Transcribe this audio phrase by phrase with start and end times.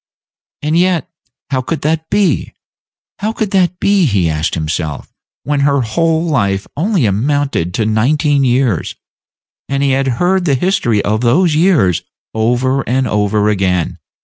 [0.63, 1.11] And yet,
[1.51, 2.53] how could that be?
[3.19, 8.43] How could that be, he asked himself, when her whole life only amounted to nineteen
[8.43, 8.95] years,
[9.69, 12.01] and he had heard the history of those years
[12.33, 13.99] over and over again?